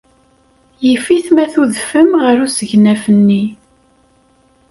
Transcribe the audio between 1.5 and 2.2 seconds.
tudfem